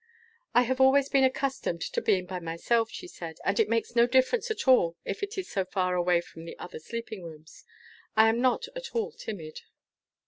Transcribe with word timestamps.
"I 0.55 0.63
have 0.63 0.81
always 0.81 1.09
been 1.09 1.23
accustomed 1.23 1.81
to 1.81 2.01
being 2.01 2.25
by 2.25 2.39
myself," 2.39 2.89
she 2.89 3.07
said, 3.07 3.37
"and 3.45 3.59
it 3.59 3.69
makes 3.69 3.95
no 3.95 4.07
difference 4.07 4.49
at 4.49 4.67
all 4.67 4.97
if 5.05 5.21
it 5.21 5.37
is 5.37 5.47
so 5.47 5.63
far 5.63 5.93
away 5.93 6.21
from 6.21 6.43
the 6.45 6.57
other 6.57 6.79
sleeping 6.79 7.21
rooms. 7.23 7.65
I 8.17 8.27
am 8.27 8.41
not 8.41 8.65
at 8.75 8.95
all 8.95 9.11
timid." 9.11 9.61